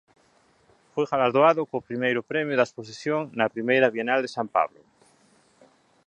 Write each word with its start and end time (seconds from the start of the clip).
Foi 0.93 1.05
galardoado 1.11 1.61
co 1.69 1.87
primeiro 1.89 2.21
premio 2.31 2.57
da 2.57 2.67
exposición 2.67 3.21
da 3.39 3.51
Primeira 3.55 3.87
Bienal 3.95 4.19
de 4.23 4.33
San 4.35 4.47
Pablo. 4.57 4.81